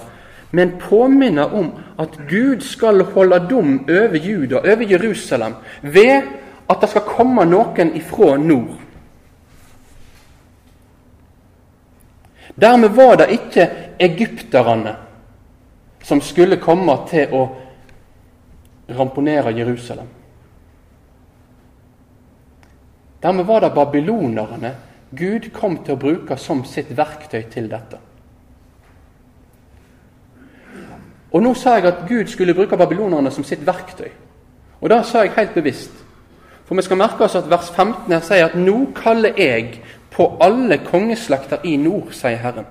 [0.50, 6.22] men påminner om at Gud skal holde dom over Juda, over Jerusalem, ved
[6.68, 8.87] at det skal komme noen ifra nord.
[12.60, 14.96] Dermed var det ikke egypterne
[16.02, 17.42] som skulle komme til å
[18.98, 20.08] ramponere Jerusalem.
[23.22, 24.74] Dermed var det babylonerne
[25.10, 27.98] Gud kom til å bruke som sitt verktøy til dette.
[31.32, 34.10] Og Nå sa jeg at Gud skulle bruke babylonerne som sitt verktøy.
[34.80, 35.92] Og det sa jeg helt bevisst.
[36.64, 39.80] For vi skal merke oss at vers 15 her sier at 'nå kaller jeg
[40.18, 42.66] på alle kongeslekter i nord', sier Herren.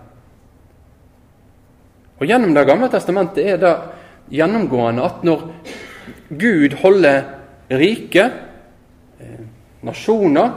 [2.20, 3.76] Og Gjennom Det gamle testamentet er det
[4.36, 5.46] gjennomgående at når
[6.40, 7.24] Gud holder
[7.72, 8.32] rike,
[9.20, 9.46] eh,
[9.82, 10.52] nasjoner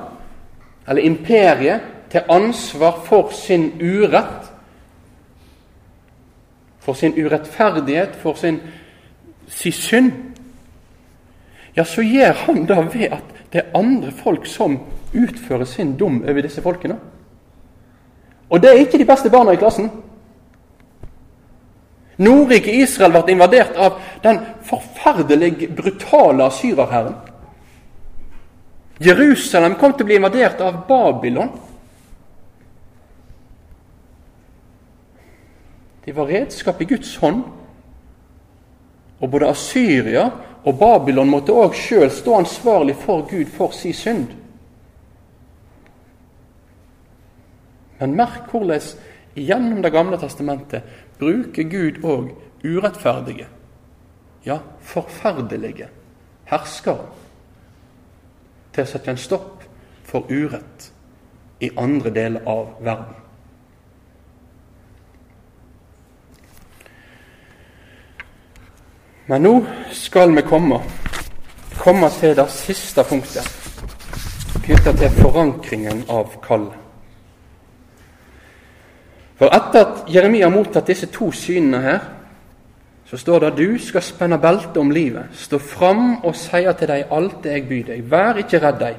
[0.89, 1.81] eller imperiet
[2.11, 4.51] til ansvar for sin urett,
[6.79, 8.61] for sin urettferdighet, for sin,
[9.47, 10.13] sin synd,
[11.77, 14.81] ja, så gjør han det ved at det er andre folk som
[15.13, 16.99] utfører sin dom over disse folkene.
[18.51, 19.91] Og det er ikke de beste barna i klassen.
[22.21, 27.15] Nordrike Israel ble invadert av den forferdelig brutale asyrerherren.
[29.01, 31.55] Jerusalem kom til å bli invadert av Babylon.
[36.05, 37.47] De var redskap i Guds hånd.
[39.21, 40.27] Og både Asyria
[40.65, 44.40] og Babylon måtte òg sjøl stå ansvarlig for Gud for sin synd.
[48.01, 48.81] Men merk hvordan
[49.37, 50.83] gjennom Det gamle testamentet
[51.19, 52.31] bruker Gud òg
[52.65, 53.47] urettferdige,
[54.45, 55.89] ja, forferdelige
[56.51, 57.07] herskere
[58.73, 59.65] til å sette en stopp
[60.05, 60.91] for urett
[61.61, 63.17] i andre deler av verden.
[69.31, 69.55] Men nå
[69.95, 70.81] skal vi komme,
[71.79, 73.47] komme til det siste punktet
[74.65, 76.90] knytta til forankringen av kallet.
[79.41, 82.01] For etter at Jeremia har mottatt disse to synene her,
[83.09, 86.91] så står det at du skal spenne belte om livet, stå fram og sier til
[86.91, 88.03] deg alt det jeg byr deg.
[88.13, 88.99] Vær ikke redd deg,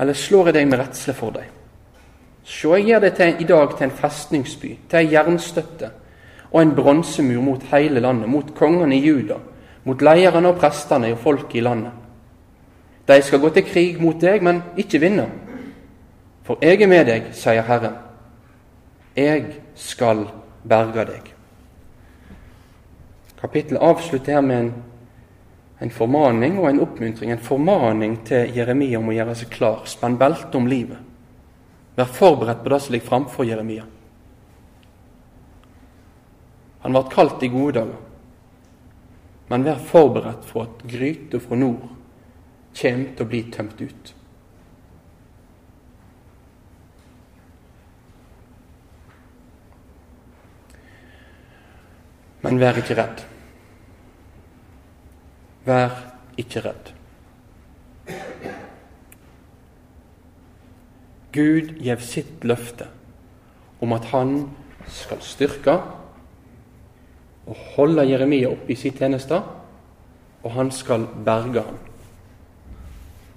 [0.00, 1.50] eller slår jeg deg med redsle for deg.
[2.46, 5.92] Se, jeg gir deg til, i dag til en festningsby, til ei jernstøtte
[6.46, 9.36] og en bronsemur mot hele landet, mot kongene i Juda,
[9.84, 11.92] mot lederne og prestene og folket i landet.
[13.06, 15.28] De skal gå til krig mot deg, men ikke vinne.
[16.48, 18.05] For jeg er med deg, sier Herren.
[19.16, 20.26] Jeg skal
[20.68, 21.32] berge deg.
[23.40, 24.70] Kapittelet avslutter her med en,
[25.80, 27.32] en, formaning og en oppmuntring.
[27.32, 29.84] En formaning til Jeremia om å gjøre seg klar.
[29.88, 31.00] Spenn belte om livet.
[31.96, 33.86] Vær forberedt på det som ligger framfor Jeremia.
[36.84, 38.02] Han ble kalt i gode dager.
[39.48, 41.88] Men vær forberedt for at gryta fra nord
[42.76, 44.12] kommer til å bli tømt ut.
[52.46, 53.24] Men vær ikke redd.
[55.66, 55.96] Vær
[56.38, 56.92] ikke redd.
[61.34, 62.86] Gud gjev sitt løfte
[63.82, 64.38] om at han
[64.88, 65.74] skal styrke
[67.46, 69.42] og holde Jeremia oppe i sitt tjeneste,
[70.42, 71.76] og han skal berge ham.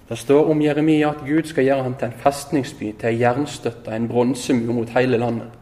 [0.09, 3.93] Det står om Jeremia at Gud skal gjøre ham til en festningsby, til ei jernstøtte,
[3.93, 5.58] en bronsemur mot hele landet.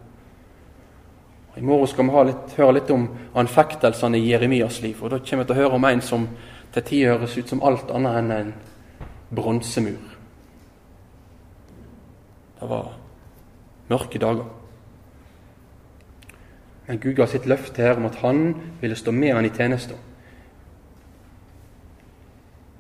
[1.58, 5.00] I morgen skal vi litt, høre litt om anfektelsene i Jeremias liv.
[5.02, 6.28] og Da kommer vi til å høre om en som
[6.74, 8.54] til tider høres ut som alt annet enn en
[9.34, 10.14] bronsemur.
[12.60, 12.94] Det var
[13.90, 14.46] mørke dager.
[16.88, 19.98] Men Gud ga sitt løfte her om at han ville stå med han i tjenesten.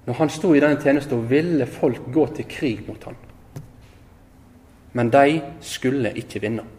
[0.05, 3.17] Når han sto i denne tjenesten, ville folk gå til krig mot han.
[4.93, 6.76] Men de skulle ikke vinne.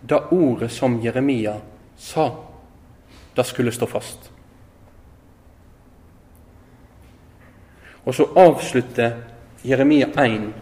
[0.00, 1.56] Det ordet som Jeremia
[1.96, 2.30] sa,
[3.34, 4.30] det skulle stå fast.
[8.04, 9.12] Og så avslutter
[9.64, 10.52] Jeremia 1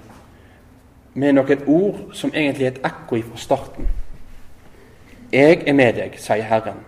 [1.15, 3.89] med noen ord som egentlig er et ekko fra starten.
[5.33, 6.81] 'Jeg er med deg', sier Herren.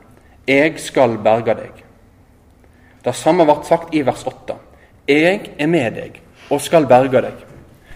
[0.46, 1.84] 'Jeg skal berge deg'.
[3.05, 4.55] Det samme ble sagt i vers 8.
[5.09, 6.20] 'Jeg er med deg
[6.51, 7.44] og skal berge deg'.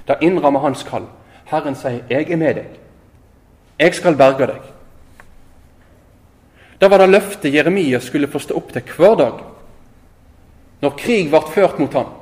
[0.09, 1.07] Det innrammer hans kall.
[1.45, 2.82] Herren sier 'Jeg er med deg'.
[3.83, 4.67] Jeg skal berge deg.
[6.79, 9.41] Det var det løftet Jeremia skulle få stå opp til hver dag
[10.83, 12.15] når krig ble ført mot ham.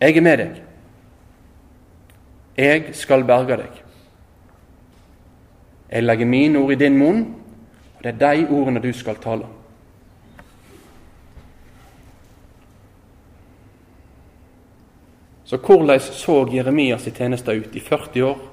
[0.00, 0.58] Jeg er med deg.
[2.58, 3.78] Jeg skal berge deg.
[5.88, 7.22] Jeg legger mine ord i din munn,
[7.96, 9.48] og det er de ordene du skal tale.
[15.48, 18.47] Så hvordan så Jeremias tjeneste ut i 40 år?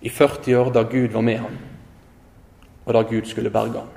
[0.00, 1.56] I 40 år da Gud var med ham,
[2.84, 3.88] og da Gud skulle berge ham.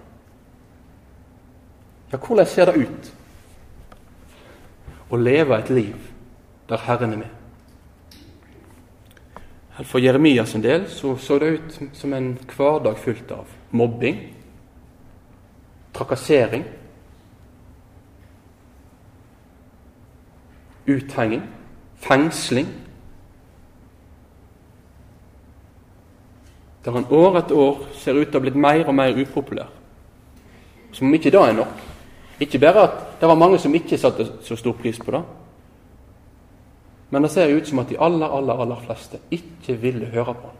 [2.11, 3.13] Ja, hvordan ser det ut
[5.11, 6.09] å leve et liv
[6.69, 7.37] der Herren er med?
[9.87, 14.19] For Jeremias en del så, så det ut som en hverdag fullt av mobbing,
[15.93, 16.65] trakassering,
[20.87, 21.47] uthenging,
[21.95, 22.67] fengsling.
[26.85, 29.69] Der han år etter år ser ut til å ha blitt mer og mer upopulær.
[30.91, 31.83] Som om ikke det er nok.
[32.41, 35.21] Ikke bare at det var mange som ikke satte så stor pris på det,
[37.11, 40.47] men det ser ut som at de aller, aller, aller fleste ikke ville høre på
[40.47, 40.57] han.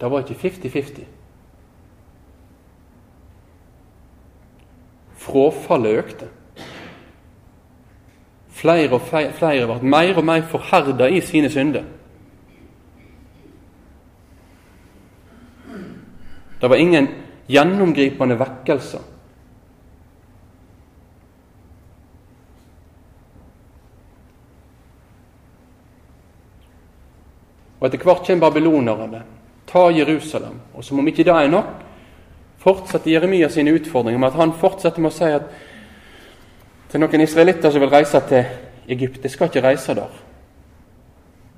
[0.00, 1.02] Det var ikke 50-50.
[5.22, 6.28] Frafallet økte.
[8.48, 11.84] Flere og flere ble mer og mer forherda i sine synder.
[16.62, 17.08] Det var ingen
[17.46, 19.00] gjennomgripende vekkelser.
[27.80, 29.24] Og Etter hvert kommer babylonerne,
[29.66, 30.60] tar Jerusalem.
[30.74, 31.82] Og som om ikke det er nok,
[32.62, 35.50] fortsetter Jeremia sine utfordringer med at han fortsetter med å si at
[36.92, 38.46] til noen israelitter som vil reise til
[38.86, 40.14] Egypt, de skal ikke reise der.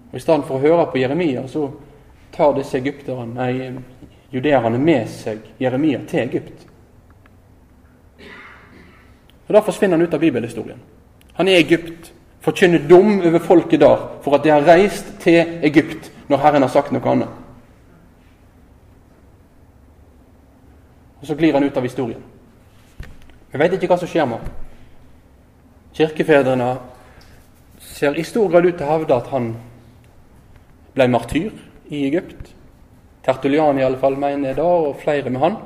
[0.08, 1.68] Og I stedet for å høre på Jeremia, så
[2.32, 3.74] tar disse egypterne, nei,
[4.34, 6.66] judeerne med seg Jeremia til Egypt.
[9.46, 10.80] Og Da forsvinner han ut av bibelhistorien.
[11.34, 15.60] Han er i Egypt, forkynner dom over folket der for at de har reist til
[15.62, 17.28] Egypt når Herren har sagt noe annet.
[21.20, 22.22] Og Så glir han ut av historien.
[23.52, 24.48] Vi vet ikke hva som skjer med ham.
[25.94, 26.72] Kirkefedrene
[27.78, 29.54] ser i stor grad ut til å hevde at han
[30.94, 31.52] ble martyr
[31.88, 32.53] i Egypt.
[33.24, 35.56] Tertulian fall mener det, og flere med han.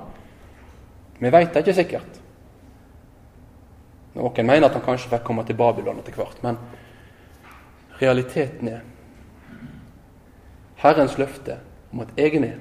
[1.19, 2.21] Vi vet det ikke sikkert.
[4.15, 6.59] Noen mener at han kanskje fikk komme til Babylon etter hvert, men
[8.01, 8.81] realiteten er
[10.79, 11.59] Herrens løfte
[11.93, 12.55] om at jeg er med,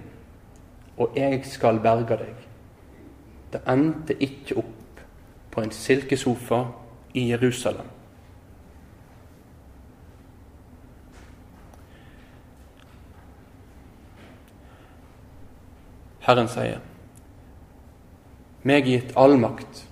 [0.97, 2.33] og jeg skal berge deg.
[3.53, 5.03] Det endte ikke opp
[5.53, 6.63] på en silkesofa
[7.13, 7.96] i Jerusalem.
[16.27, 16.81] Herren sier,
[18.67, 19.85] meg gitt all makt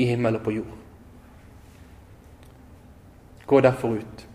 [0.00, 0.74] i himmel og på jord.
[3.46, 4.26] Gå derfor ut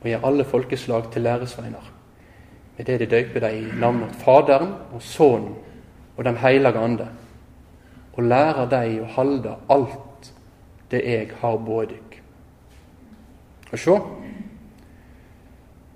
[0.00, 1.92] og gjør alle folkeslag til læresveiner
[2.76, 5.54] med det de døyper deg i navnet Faderen og Sønnen
[6.16, 7.08] og Den hellige ande,
[8.16, 10.30] og lærer deg å holde alt
[10.90, 12.14] det jeg har båret dykk.
[13.72, 13.96] Og sjå,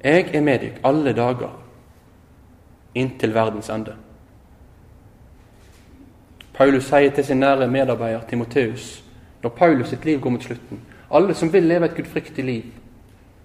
[0.04, 1.56] jeg er med dykk alle dager
[2.94, 3.96] inntil verdens ende.
[6.54, 9.04] Paulus sier til sin nære medarbeider Timoteus
[9.42, 10.80] når Paulus sitt liv går mot slutten
[11.10, 12.62] alle som vil leve et gudfryktig liv,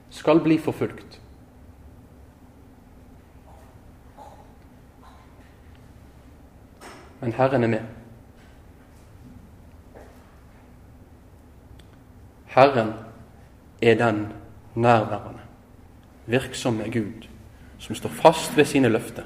[0.10, 1.22] skal bli forfulgt.
[7.26, 7.82] men Herren er med.
[12.46, 12.94] Herren
[13.82, 14.28] er den
[14.76, 15.40] nærværende,
[16.26, 17.28] virksomme Gud
[17.80, 19.24] som står fast ved sine løfter.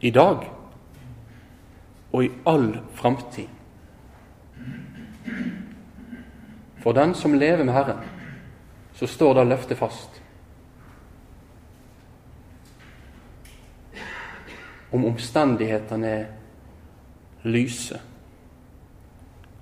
[0.00, 0.55] I dag
[2.16, 3.50] og i all framtid.
[6.80, 8.00] For den som lever med Herren,
[8.96, 10.22] så står det løftet fast.
[14.96, 16.26] om omstendighetene er
[17.44, 17.98] lyse,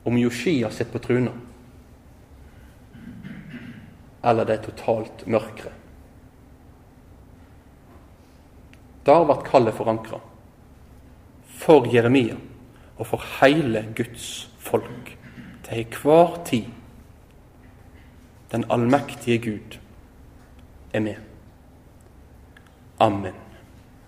[0.05, 1.32] om Joshia sitter på truna,
[4.24, 5.72] eller det er totalt mørkere.
[9.05, 10.20] Der ble kallet forankra
[11.55, 12.36] for Jeremia
[12.96, 15.16] og for hele Guds folk
[15.64, 16.64] til enhver tid.
[18.52, 19.78] Den allmektige Gud
[20.92, 21.14] er med.
[23.00, 23.43] Amen.